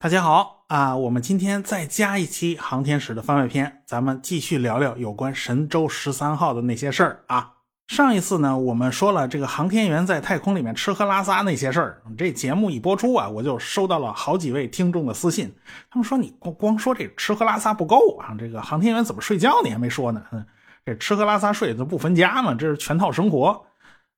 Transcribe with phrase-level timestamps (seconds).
[0.00, 0.94] 大家好啊！
[0.94, 7.54] 我们今天再加一期航天史的番外篇，咱们继续聊聊有关神舟十三号的那些事儿啊。
[7.88, 12.00] 上一次呢，我们说了这个航天员在太空里面吃喝拉撒那些事儿。
[12.16, 15.52] 这节目一播出啊，我就收到了好几位听众的私信，
[15.90, 20.22] 他们说你光光说这吃喝拉撒不够啊，这个航天员怎么睡觉你还没说呢？
[20.30, 20.46] 嗯，
[20.86, 23.66] 这吃喝拉撒睡都不分家嘛，这是全套生活。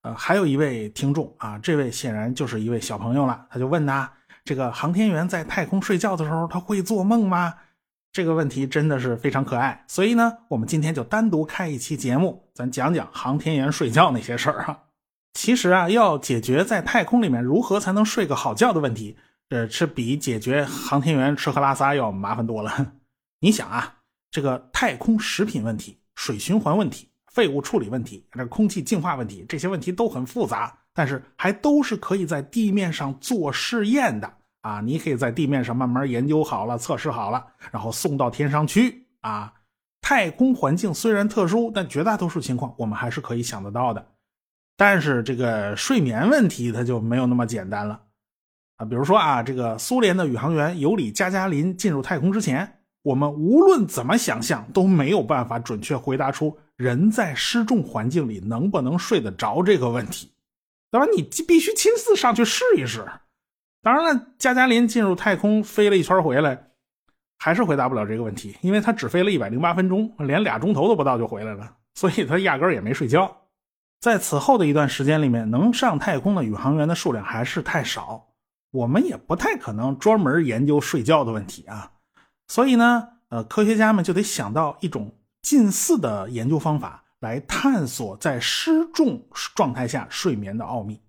[0.02, 4.12] 呃，还有一位听众啊，这位显然就是一位小朋友了，他就问他。
[4.44, 7.54] 这个航天员在太空睡觉的时候，他会做梦吗？
[8.12, 14.80] 这个问题真的是非常可爱，所以呢，我们今天就单独开一期节目，咱讲讲航天员睡觉那些事儿啊。
[15.34, 19.16] 其实啊，要解决在太空里面如何才能睡个好觉的问题，
[19.48, 22.94] 这是比解决航天员吃喝拉撒要麻烦多了。
[23.38, 23.98] 你想啊，
[24.32, 30.79] 这个太空食品问题、水循环问题、废物处理问题、这空气净化问题，这些问题都很复杂。
[30.94, 34.80] 但是还都是可以在地面上做试验的啊！
[34.80, 39.52] 你可以在地面上慢慢研究好了、测试好了，然后送到天上去啊！
[40.02, 44.04] 太空环境虽然特殊，但绝大多数情况我们还是可以想得到的。
[44.76, 48.00] 但是这个睡眠问题它就没有那么简单了
[48.76, 48.84] 啊！
[48.84, 60.32] 比如说啊，这个苏联的宇航员尤里加加林进入太空之前，我们无论怎么想象都没有办法准确回答出人在失重环境里能不能睡得着这个问题。
[60.90, 61.06] 对吧？
[61.14, 63.06] 你必须亲自上去试一试。
[63.82, 66.70] 当然了，加加林进入太空飞了一圈回来，
[67.38, 73.36] 还是回答不了这个问题，因为他只飞了一百零八分钟，连俩钟头都不到就回来了，所以他压根儿也没睡觉。
[74.00, 78.28] 在此后的一段时间里面，能上太空的宇航员的数量还是太少，
[78.70, 81.92] 我们也不太可能专门研究睡觉的问题啊。
[82.48, 87.04] 所以呢，呃，科学家们就得想到一种近似的研究方法。
[87.20, 89.22] 来探索在失重
[89.54, 91.00] 状态下睡眠的奥秘。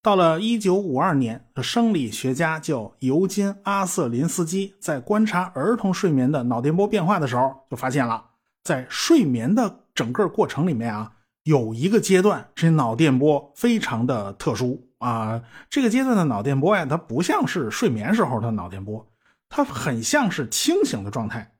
[0.00, 8.24] 到了一九五二年，生理学家叫尤金·阿瑟林斯基在观察儿童睡眠的脑电波变化的时候，就发现了，
[8.62, 15.42] 在睡眠的整个过程里面啊，有一个阶段这脑电波非常的特殊啊。
[15.68, 19.04] 这个阶段的脑电波呀，它不像是睡眠时候的脑电波，
[19.48, 21.54] 它很像是清醒的状态。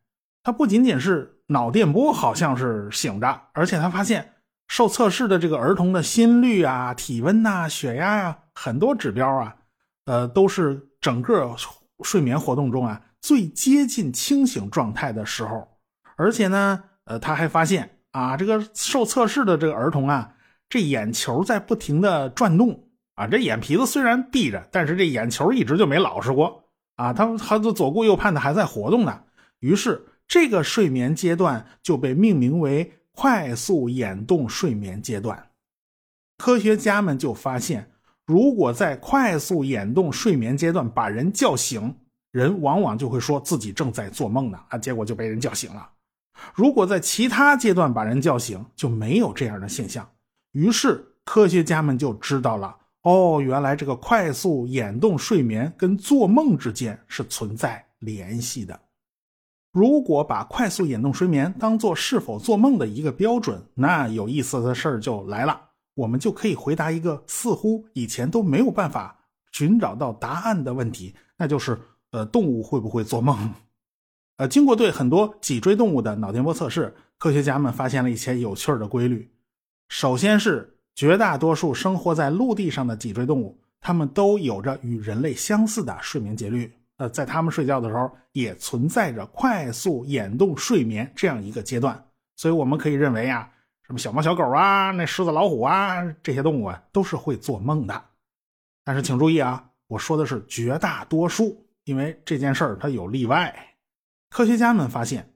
[0.48, 1.34] 他不仅仅是。
[1.50, 4.34] 脑电波好像是醒着，而且他发现
[4.66, 9.56] 受测试的这个儿童的心率啊、体温呐、血压呀，很多指标啊，
[10.04, 11.54] 呃，都是整个
[12.02, 15.66] 睡眠活动中啊最接近清醒状态的时候。
[16.16, 20.34] 而且呢，呃，他还发现啊，这个受测试的这个儿童啊，
[20.68, 26.62] 这眼球在不停的转动啊，这眼皮子虽然闭着，但是这眼球一直就没老实过
[26.96, 29.22] 啊，他他的左顾右盼的还在活动呢。
[29.60, 30.04] 于是。
[30.28, 35.50] 这个睡眠阶段就被命名为快速眼动睡眠阶段。
[36.36, 37.90] 科学家们就发现，
[38.26, 41.96] 如果在快速眼动睡眠阶段把人叫醒，
[42.30, 45.90] 人往往就会说自己正在做梦呢啊，结果就被人叫醒了。
[46.54, 50.08] 如果在其他阶段把人叫醒，就没有这样的现象。
[50.52, 58.78] 于是科学家们就知道了，哦，原来这个快速眼动睡眠跟做梦之间是存在联系的。
[59.78, 65.68] 如果把快速眼动睡眠当做是否做梦的一个标准，那有意思的事儿就来了。
[65.94, 69.16] 我们就可以回答一个似乎以前都没有办法
[69.52, 71.78] 寻找到答案的问题，那就是：
[72.10, 73.54] 呃，动物会不会做梦？
[74.38, 79.30] 呃，经过对很多脊椎动物的脑电波测试，科学家们发现了一些有趣的规律。
[79.88, 86.72] 首先是绝大多数生活在陆地上的脊椎动物，它们都有着与人类相似的睡眠节律。
[86.98, 93.50] 呃，在他们睡觉的时候，也存在着快速眼动睡眠这样一个阶段，所以我们可以认为啊，
[93.82, 98.04] 什么小猫、小狗啊，那狮子、老虎啊，这些动物啊，都是会做梦的。
[98.84, 103.54] 但是请注意啊，我说的是绝大多数，因为这件事儿它有例外。
[104.30, 105.32] 科学家们发现，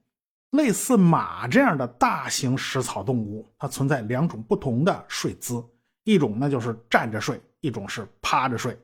[0.50, 5.64] 类似马这样的大型食草动物，它存在两种不同的睡姿，
[6.02, 8.76] 一种呢就是站着睡，一种是趴着睡。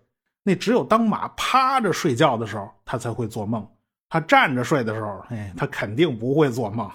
[0.48, 3.68] 那只有当马趴着睡觉的时候，它才会做梦。
[4.08, 6.90] 它站着睡的时候，哎，它肯定不会做梦。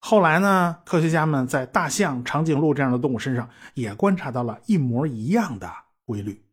[0.00, 5.70] 后来呢，科学家们在大象、长颈鹿这样的动物身上也观察到了一模一样的
[6.04, 6.44] 规律。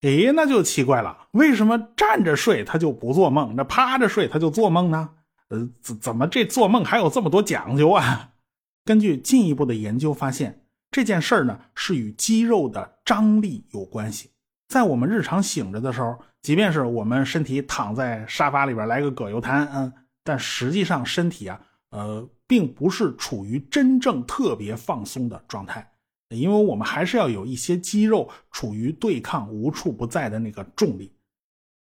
[0.00, 5.10] 哎，那就奇怪了，为什么站着睡它就不做梦，那趴着睡它就做梦呢？
[5.48, 8.30] 呃，怎怎么这做梦还有这么多讲究啊？
[8.86, 14.30] 根据进一步的研究发现，这件事儿呢是与肌肉的张力有关系。
[14.72, 19.92] 在我们日常醒着的时候，即便是我们身体躺在沙发里边来个葛优瘫，嗯，
[20.24, 21.60] 但实际上身体啊，
[21.90, 25.92] 呃，并不是处于真正特别放松的状态，
[26.30, 31.14] 因为我们还是要有一些肌肉处于对抗无处不在的那个重力。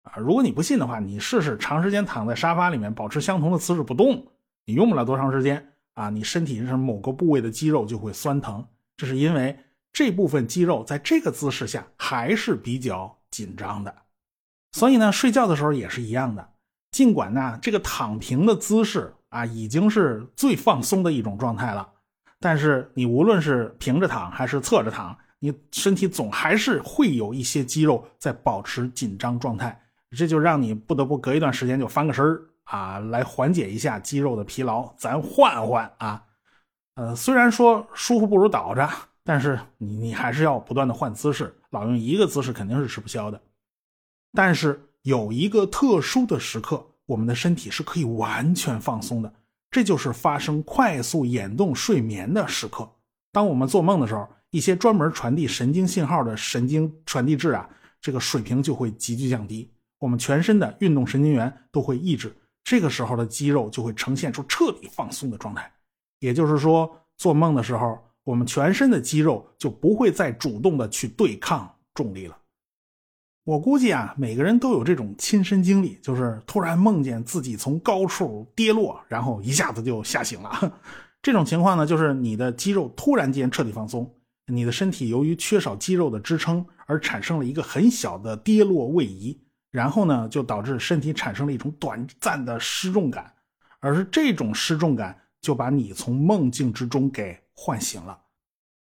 [0.04, 0.18] 啊。
[0.18, 4.28] 如果你不信的话，你试试长时间躺在沙发里面，保持相同的姿势不动，
[4.66, 8.68] 你用不了多长时间啊，你身体上某个部位的肌肉就会酸疼，
[8.98, 9.58] 这是因为
[9.94, 13.94] 这部分肌肉在这个姿势下还是比较紧张的。
[14.72, 16.50] 所以呢，睡觉的时候也是一样的。
[16.92, 21.90] 尽管呢，这个躺平的姿势啊，已经是最放松的一种状态了，
[22.40, 29.82] 但是你无论是平着躺还是侧着躺，你身体总还是会有一些肌肉在保持紧张状态，
[30.18, 34.94] 这就让你不得不隔一段时间就翻个身儿啊，来缓解一下肌肉的疲劳。
[34.98, 36.24] 咱换换啊，
[36.96, 38.90] 呃，虽然说舒服不如倒着，
[39.24, 43.42] 但是你你还是要不断的换姿势，老用一个姿势肯定是吃不消的。
[44.34, 44.88] 但是。
[45.04, 49.34] 有一个特殊的时刻，我们的身体是可以完全放松的，
[49.72, 52.88] 这就是发生快速眼动睡眠的时刻。
[53.32, 57.68] 当我们做梦的时候，一些专门传递神经信号的神经传递质啊，
[58.00, 62.32] 这个水平就会急剧降低，我们全身的运动神经元都会抑制，
[62.64, 65.74] 这个时候的肌肉就会呈现出彻底放松的状态。
[66.20, 67.98] 也就是说，做梦的时候，
[68.32, 72.38] 我们全身的肌肉就不会再主动的去对抗重力了。
[73.44, 80.80] 我估计啊，每个人都有这种亲身经历，就是突然梦见自己从高处跌落，然后一下子就吓醒了。
[81.22, 84.10] 这种情况呢，就是你的肌肉突然间彻底放松，
[84.46, 89.38] 你的身体由于缺少肌肉的支撑而产生了一个很小的跌落位移，
[89.72, 93.30] 然后呢，就导致身体产生了一种短暂的失重感，
[93.82, 98.18] 而是这种失重感就把你从梦境之中给唤醒了。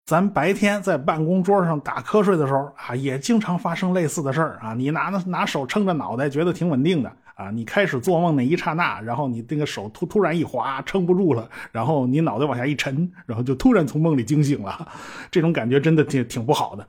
[0.06, 4.74] 咱白天在办公桌上打瞌睡的时候啊，也经常发生类似的事儿啊。
[4.74, 7.50] 你拿拿手撑着脑袋，觉得挺稳定的啊。
[7.50, 14.88] 你开始做梦那一刹那，然后你那个手突突然一滑，撑不住了，然后你脑袋往下一沉，然后就突然从梦里惊醒了。
[15.32, 16.88] 这种感觉真的挺挺不好的。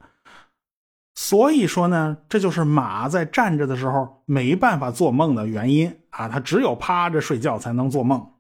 [1.16, 6.28] 所以说呢，这就是马在站着的时候没办法做梦的原因啊。
[6.28, 8.32] 它只有趴着睡觉才能做梦。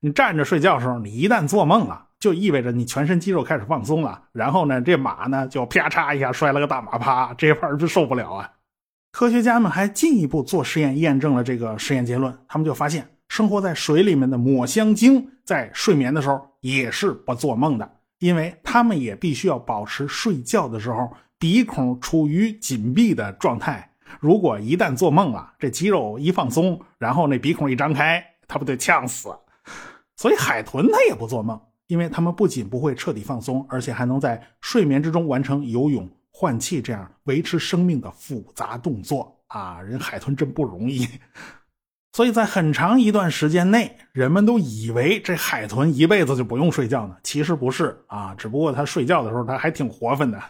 [0.00, 2.07] 你站着睡觉的时候，你一旦做梦了。
[2.20, 8.52] 就意味着你全身肌肉开始放松了，然后呢，这马呢就啪嚓一下摔了个大马趴，这玩意儿就受不了啊！
[9.12, 12.36] 科学家们还进一步做实验，验证了这个实验结论。
[12.48, 23.90] 他们就发现，生活在水里面的抹香鲸在睡眠的时候也是不做梦的，因为它们也必须要保持睡觉的时候鼻孔处于紧闭的状态。
[24.20, 29.28] 如果一旦做梦了，这肌肉一放松，然后那鼻孔一张开，它不得呛死？
[30.16, 31.60] 所以海豚它也不做梦。
[31.88, 39.80] 因为他们不仅不会彻底放松，而且还能在睡眠之中完成游泳、换气这样维持生命的复杂动作啊！
[39.80, 41.08] 人海豚真不容易。
[42.12, 47.16] 所以在很长一段时间内，人们都以为这海豚一辈子就不用睡觉呢。
[47.22, 50.40] 其实不是啊，只不过它睡觉的时候它还挺活泛的。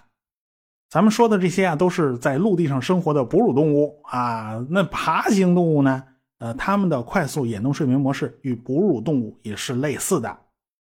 [0.89, 4.65] 咱们说的这些啊，都是在陆地上生活的哺乳动物啊。
[4.71, 6.03] 那爬行动物呢？
[6.39, 10.39] 呃，它们的快速眼动睡眠模式与哺乳动物也是类似的。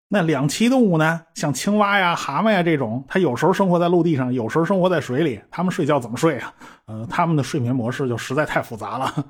[0.10, 1.22] 那两栖动物呢？
[1.34, 5.42] 像青蛙呀、蛤蟆呀这种，它有时候生活在陆地上，有时候生活在水里。
[5.52, 6.54] 它们睡觉怎么睡啊？
[6.86, 9.26] 呃，它们的睡眠模式就实在太复杂了。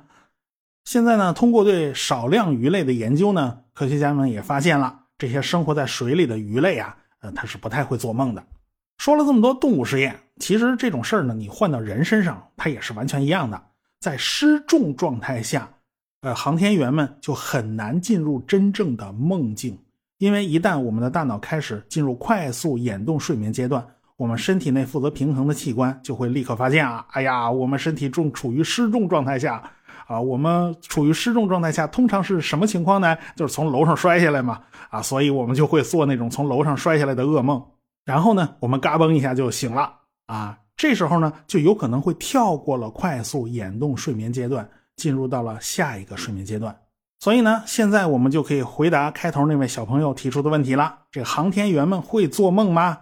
[0.85, 8.43] 现在呢，通过对少量鱼类的研究呢，科学家们也发现了这些生活在水里的鱼类啊，呃，它是不太会做梦的。
[8.99, 13.59] 说了这么多动物实验，其实这种事儿呢，你换到人身上，它也是完全一样的。
[13.99, 15.67] 在失重状态下，
[16.21, 19.79] 呃，航天员们就很难进入真正的梦境。
[20.17, 29.61] 因为一旦我们的大脑开始进入快速眼动睡眠阶段，我们身体内负责平衡的器官就会立刻发现啊，哎呀，我们身体正处于失重状态下
[30.07, 30.19] 啊。
[30.19, 33.15] 我们处于失重状态下，通常是什么情况呢？
[33.35, 34.59] 就是从楼上摔下来嘛
[34.89, 37.63] 啊，所以我们就会做那种从楼上摔下来的噩梦。
[38.03, 39.93] 然后呢，我们嘎嘣一下就醒了
[40.25, 40.57] 啊。
[40.75, 46.75] 这时候呢，就有可能会跳过了快速眼动睡眠阶段，进入到了下一个睡眠阶段。
[47.19, 52.99] 所以呢，现在我们就可以回答开头那位小朋友提出的问题了：这个航天员们会做梦吗？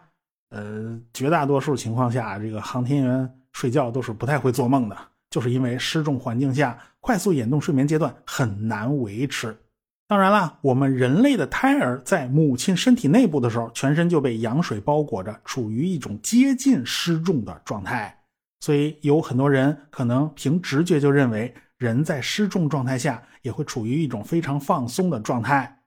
[0.51, 4.97] 呃，绝大多数情况下，这个航天员睡觉都是不太会做梦的，
[5.29, 9.53] 就是因为失重环境下快速眼动睡眠阶段很难维持。
[10.07, 18.17] 当然了，我们人类的胎儿在母亲身体内部的时候，全身就被羊水包裹着，处于一种接近失重的状态。
[18.61, 21.53] 所以有很多人可能凭直觉就认为。
[21.77, 25.79] 人在失重状态下也会处于一种非常放松的状态，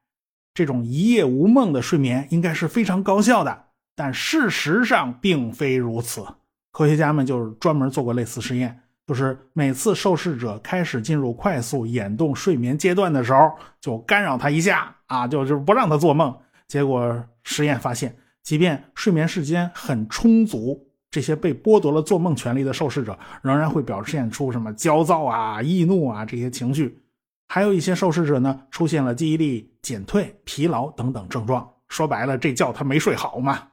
[0.54, 3.66] 这种一夜无梦的睡眠应该是非常高效的。
[3.94, 6.24] 但事实上并非如此。
[6.70, 16.38] 科学家们就是专门做过类似实验，就是每次受试者开始进入快速眼动睡眠阶段的时候，就干扰他一下啊，就是不让他做梦。
[16.68, 27.00] 结果实验发现，即便睡眠时间很充足，这些被剥夺了做梦权利的受试者仍然会表现出什么焦躁啊、易怒啊这些情绪，
[27.48, 31.68] 还有一些受试者呢出现了记忆力减退、疲劳等等症状。
[31.88, 33.68] 说白了，这觉他没睡好嘛。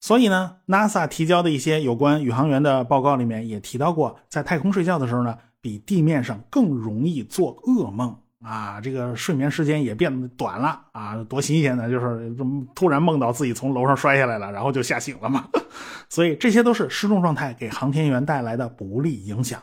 [0.00, 8.16] 所以呢，NASA 提交的一些有关宇航员的报告里面也提到过，在太空睡觉的时候呢，比地面上更容易做噩梦。
[8.44, 11.88] 啊，这个睡眠时间也变短了啊，多新鲜呢！
[11.88, 12.34] 就是
[12.74, 15.48] 突然梦到自己从楼上摔下来了，然后就吓醒了嘛。
[16.10, 19.60] 所以这些都是失重状态给航天员带来的不利影响。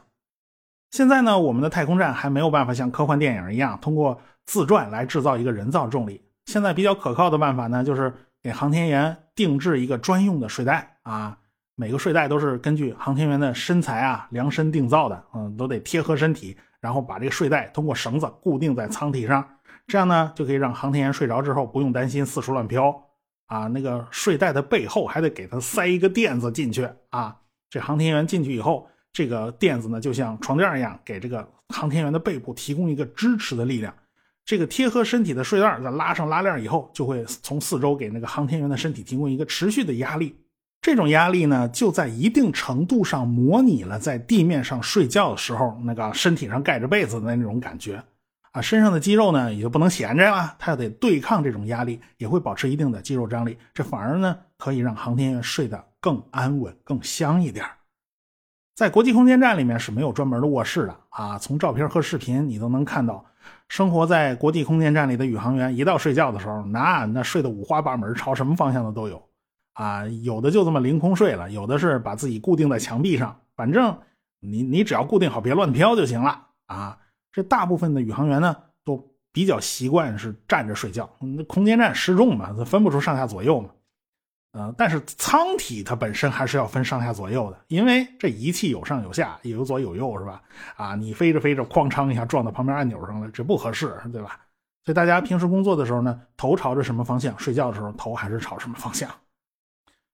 [0.91, 6.21] 现在呢，我们的太空站还没有办法像科幻电影一样通过自转来制造一个人造重力。
[6.45, 8.11] 现在比较可靠的办法呢，就是
[8.41, 11.37] 给航天员定制一个专用的睡袋啊，
[11.75, 16.57] 每个睡袋都是根据航天员的身材啊量身定造的，嗯，都得贴合身体。
[16.83, 19.47] 然后把这个睡袋通过绳子固定在舱体上，
[19.87, 22.93] 这样呢就可以让航天员睡着之后不用担心四处乱飘
[23.45, 23.67] 啊。
[23.67, 27.37] 那个睡袋的背后还得给它塞一个垫子进去啊。
[27.69, 33.95] 这航天员进去以后，这个垫子呢就像床垫一样，给这个航天员的背部提供一个支持的力量。
[34.43, 40.35] 这个贴合身体的睡袋在拉上拉链以后，就会从四周给那个航天员的身体提供一个持续的压力。
[40.83, 48.03] 这种压力呢，就在一定程度上模拟了在地面上睡觉的时候那个身体上盖着被子的那种感觉，
[48.51, 57.65] 啊，身上的肌肉呢也就不能闲着了，它要得对抗这种压力，也会保持一定的肌肉张力，这反而呢可以让航天员睡得更安稳、更香一点。
[58.75, 63.23] 在国际空间站里面是没有专门的卧室的啊，从照片和视频你都能看到，
[63.69, 69.23] 生活在国际空间站里的宇航员一到睡觉的时候，那那睡得五花八门，朝什么方向的都有。
[69.73, 73.39] 啊，有的就这么凌空睡了，有的是把自己固定在墙壁上。
[73.55, 73.97] 反正
[74.39, 76.97] 你你只要固定好，别乱飘就行了啊。
[77.31, 81.09] 这大部分的宇航员呢，都比较习惯是站着睡觉。
[81.19, 83.69] 那空间站失重嘛，分不出上下左右嘛。
[84.51, 90.43] 呃，但是舱体它本身还是要分上下左右的，因为这仪器有上有下，有左有右，是吧？
[90.75, 94.39] 啊，你飞着飞着，哐当一下撞到旁边按钮上了，这不合适，对吧？
[94.85, 99.09] 所以大家平时工作的时候呢，头朝着什么方向，睡觉的时候头还是朝什么方向。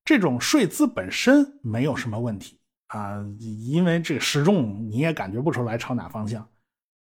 [0.10, 6.50] 这种睡姿本身没有什么问题啊，因为这个失重你也感觉不出来朝哪方向。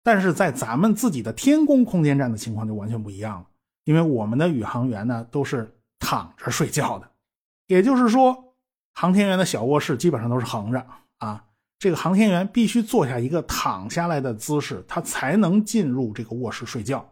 [0.03, 3.47] 但是在咱们自己的天宫空间站的情况就完全不一样了，
[3.85, 7.09] 因为我们的宇航员呢都是躺着睡觉的，
[7.65, 8.53] 也就是说，
[8.93, 10.85] 航天员的小卧室基本上都是横着
[11.17, 11.43] 啊。
[11.79, 17.11] 这个航天员必须坐下一个躺下来的姿势，他才能进入这个卧室睡觉。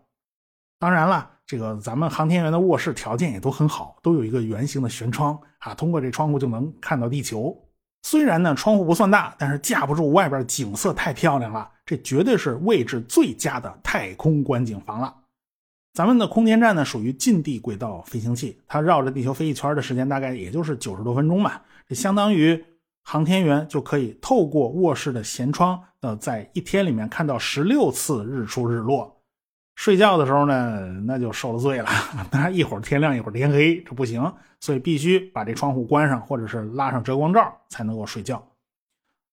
[0.78, 1.37] 当然了。
[1.48, 7.58] 这个咱们航天员的卧室条件也都很好，都有一个圆形的舷窗啊，通过这窗户就能看到地球。
[8.04, 15.16] 虽然呢窗户不算大，但是架不住外边景色太漂亮了，这绝对是位置最佳的太空观景房了。
[15.94, 22.62] 咱们的空间站呢属于近地轨道飞行器，它绕着地球飞一圈的时间大概也就是九十多分钟吧，这相当于
[23.04, 29.17] 航天员就可以透过卧室的舷窗，呃，在一天里面看到十六次日出日落。
[29.78, 31.88] 睡觉的时候呢，那就受了罪了。
[32.32, 38.44] 当然，一会儿天亮，一会儿天黑，这不行，所以必须把这窗户关上，或者是拉上遮光罩才能够睡觉。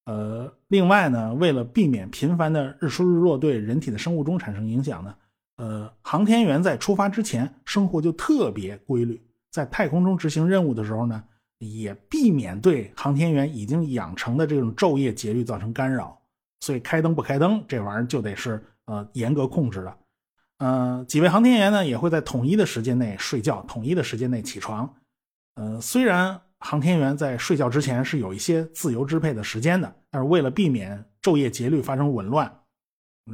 [0.05, 5.15] 呃，另外呢，为了避免频繁的日出日落对人体的生物钟产生影响呢，
[5.57, 9.19] 呃，航天员在出发之前生活就特别规律，
[9.51, 11.25] 在太空中执行任务的时候呢，
[11.59, 16.21] 也避免对航天员已经养成的这种昼夜节律造成干扰。
[16.61, 19.97] 所以开灯不开灯，这玩意儿就得是呃严格控制的。
[20.65, 24.95] 呃，几位航天员呢也会在统一的时间内睡觉，统一的时间内起床。
[25.57, 32.51] 呃，虽然航天员在睡觉之前是有一些自由支配的时间的，但是为了避免昼夜节律发生紊乱，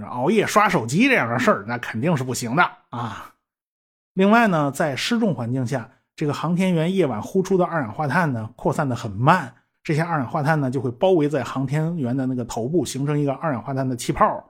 [0.08, 3.32] 熬夜刷手机这样的事儿那肯定是不行的啊。
[4.14, 14.49] 另外呢，在失重环境下，这个航天员夜晚呼出的二氧化碳呢扩散的很慢，这些二氧化碳呢就会包围在航天员的那个头部，形成一个二氧化碳的气泡。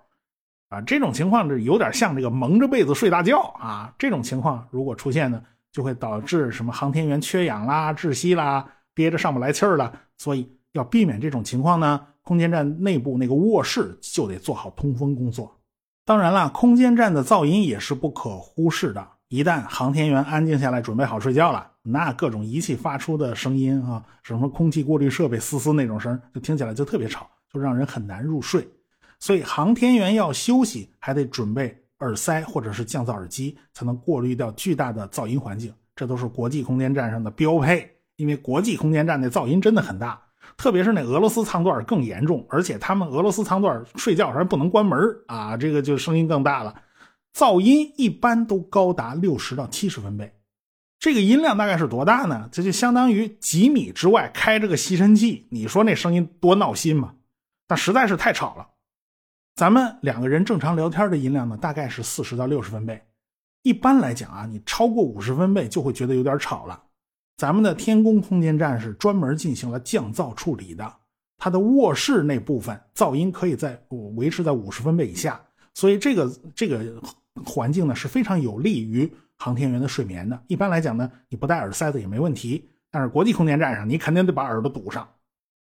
[0.70, 3.92] 啊，这种情况是有点像这个蒙着被子睡大觉啊。
[3.98, 9.92] 这种情况如果出现呢，就会导致什么航天员缺氧啦、窒息啦、憋着上不来气儿了。
[10.16, 15.60] 所以要避免这种情况呢，空间站内部那个卧室就得做好通风工作。
[16.04, 19.06] 当然了，空间站的噪音也是不可忽视的。
[19.28, 28.68] 一旦航天员安静下来，准备好睡觉了，那各种仪器发出的声音啊，什么空气过滤设备嘶嘶那种声，就听起来就特别吵，就让人很难入睡。
[29.20, 35.72] 所以航天员要休息，还得准备耳塞或者是降噪耳机，才能过滤掉巨大的噪音环境。
[35.94, 37.88] 这都是国际空间站上的标配。
[38.16, 40.20] 因为国际空间站那噪音真的很大，
[40.58, 42.46] 特别是那俄罗斯舱段更严重。
[42.50, 46.82] 而且他们俄罗斯舱段睡觉还不能关门啊，这个就声音更大了，
[47.34, 50.30] 噪音一般都高达六十到七十分贝。
[50.98, 52.46] 这个音量大概是多大呢？
[52.52, 57.14] 这就相当于几米之外开着个吸尘器，你说那声音多闹心吗？
[57.66, 58.66] 但实在是太吵了。
[59.54, 63.02] 咱们两个人正常聊天的音量呢，大概是四十到六十分贝。
[63.62, 66.82] 一般来讲啊，你超过五十分贝就会觉得有点吵了。
[67.36, 70.90] 咱们的天宫空间站是专门进行了降噪处理的，
[71.36, 73.82] 它的卧室那部分噪音可以在
[74.16, 75.40] 维持在五十分贝以下，
[75.74, 77.02] 所以这个这个
[77.44, 80.42] 环境呢是非常有利于航天员的睡眠的。
[80.46, 85.06] 一般来讲呢，你不戴耳塞子也没问题，但是国际空间站上你肯定得把耳朵堵上。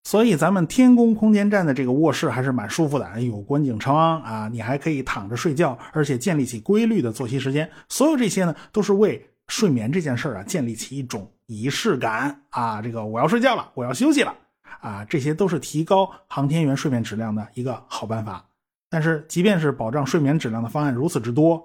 [0.10, 7.70] 所以咱们天宫空间站的这个卧室还是蛮舒服的，有观景窗啊，你还可以躺着睡觉，而且建立起规律的作息时间。
[7.90, 12.82] 所有这些呢，都是为睡眠这件事啊建立起一种仪式感啊。
[12.82, 14.36] 这个我要睡觉了，我要休息了
[14.82, 18.44] 啊，这些都是提高航天员睡眠质量的一个好办法。
[18.90, 21.64] 但是，即便是保障睡眠质量的方案如此之多，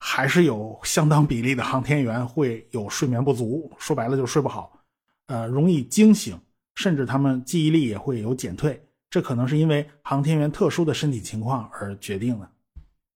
[0.00, 4.80] 还是有相当比例的航天员会有睡眠不足，说白了就是睡不好，
[5.28, 6.36] 呃，容易惊醒。
[6.74, 12.48] 甚至他们记忆力也会有减退，这可能是因为航天员特殊的身体情况而决定的。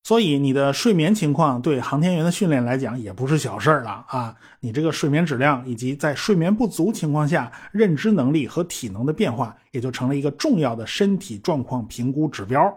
[0.04, 4.34] 所以你的睡眠情况对航天员的训练来讲也不是小事儿了啊！
[4.60, 12.74] 你这个睡眠质量以及在睡眠不足情况下认知能力和体能的变化，也就成了一个重要的身体状况评估指标。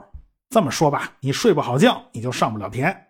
[0.49, 3.07] 这么说吧，你睡不好觉，你就上不了天。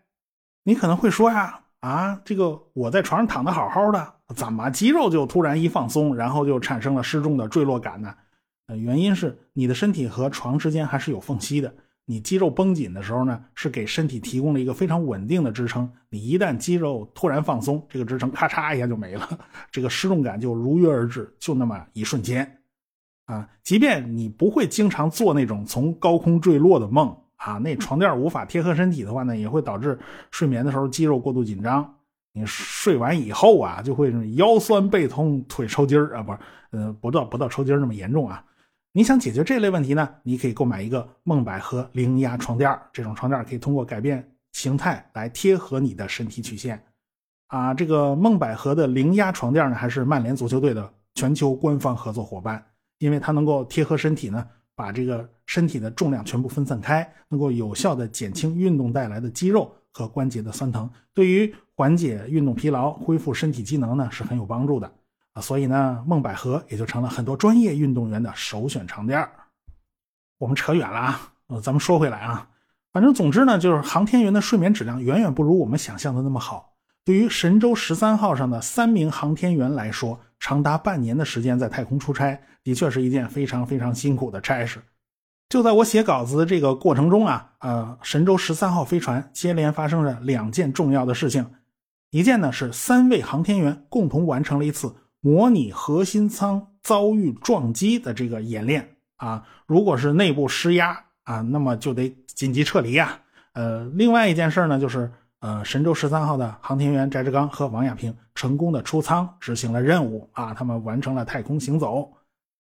[0.64, 1.58] 你可能会说呀。
[1.80, 8.14] 啊，这个我在床上躺的好好的，怎么肌肉就突然一放松，然后就产生了失重的坠落感呢？
[8.68, 11.74] 呃，原因是你的身体和床之间还是有缝隙的。
[12.06, 15.90] 你肌肉绷紧的时候呢，是给身体提供了一个非常稳定的支撑。
[16.10, 19.28] 你一旦肌肉突然放松，这个支撑咔嚓一下就没了，
[19.72, 22.60] 这个失重感就如约而至，就那么一瞬间。
[23.26, 27.16] 啊，即便你不会经常做那种从高空坠落的梦。
[27.38, 29.98] 啊，那床垫无法贴合身体的话呢，也会导致
[30.30, 31.96] 睡眠的时候肌肉过度紧张。
[32.34, 36.40] 你睡完以后啊，就会腰酸背痛、腿抽筋儿啊，不是，
[36.72, 38.44] 呃，不到不到抽筋那么严重啊。
[38.94, 46.82] 你想解决这类问题呢，你可以购买一个梦百合零压床垫这种床垫可以通过改变形态来贴合你的身体曲线。
[47.48, 52.64] 啊，这个梦百合的零压床垫呢，还是曼联足球队的全球官方合作伙伴，
[53.00, 54.48] 因为它能够贴合身体呢。
[54.74, 64.92] 把这个身体的重量全部分散开，能够有效的减轻运动带来的肌肉和关节的酸疼，对于缓解运动疲劳、恢复身体机能呢是很有帮助的
[65.34, 65.42] 啊。
[65.42, 69.28] 所以呢，梦百合也就成了很多专业运动员的首选床垫
[70.38, 72.50] 我们扯远了啊，呃，咱们说回来啊，
[72.92, 76.74] 反正总之呢，就是航天员的睡眠质量远远不如我们想象的那么好。
[77.04, 84.82] 对于神舟十三号上的三名航天员来说，长达半年的时间在太空出差，的确是一件非常非常辛苦的差事。
[85.52, 91.46] 就在我写稿子的这个过程中啊，呃，神舟十三号飞船接连发生了两件重要的事情。
[92.10, 99.44] 一件呢是三位航天员共同完成了一次模拟核心舱遭遇撞击的这个演练啊。
[99.66, 103.20] 如果是内部失压啊，那么就得紧急撤离啊。
[103.52, 105.12] 呃，另外一件事呢就是。
[105.42, 112.14] 呃，神舟十三号的航天员翟志刚和王亚平成功的出舱执行了任务啊，他们完成了太空行走。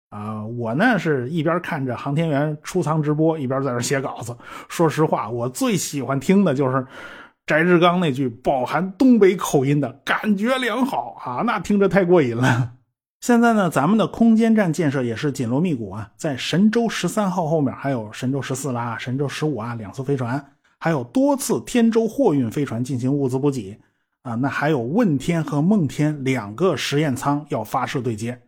[0.09, 4.35] 啊，我呢是一边看着航天员出舱直播，一边在这写稿子。
[4.67, 6.85] 说实话，我最喜欢听的就是
[7.45, 12.71] 翟志刚那句饱含东北口音的“感觉良好”啊，那听着太过瘾了。
[13.21, 20.43] 现在呢，咱们的空间站建设也是紧锣密鼓啊，在神舟十三号后面还有神舟十四啦、神舟十五啊两艘飞船。
[20.79, 23.77] 还有多次天舟货运飞船进行物资补给，
[24.23, 28.39] 啊，那还有问天和梦天两个实验舱要发射对接。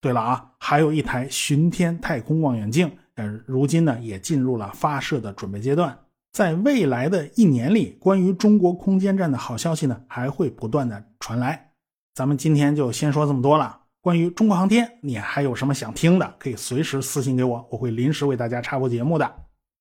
[0.00, 5.98] 对了啊，还有一台巡天太空望远镜，呃，如今呢也进入了发射的准备阶段。
[6.32, 11.72] 在未来的一年里，关于中国空间站的好消息呢还会不断的传来。
[12.14, 13.78] 咱们今天就先说这么多了。
[14.00, 19.30] 关于中国航天，你还有什么想听的，可以随时私信给我，我会临时为大家插播节目的。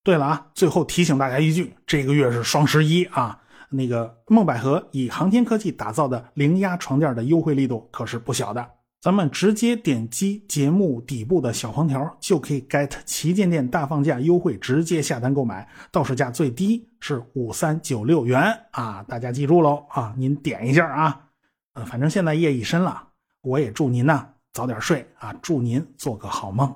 [0.03, 8.67] 对了啊，最后提醒大家一句，这个月是双十一啊，那个梦百合以航天科技打造的零压床垫的优惠力度可是不小的。
[9.01, 19.01] 咱们直接点击节目底部的小黄条，就可以 get 旗舰店大放价优惠，直接下单购买，到手价最低是五三九六元啊！
[19.07, 21.29] 大家记住喽啊，您点一下啊，
[21.75, 23.07] 呃，反正现在夜已深了，
[23.41, 26.75] 我也祝您呢早点睡啊，祝您做个好梦。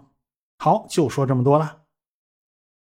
[0.59, 1.82] 好，就说这么多了。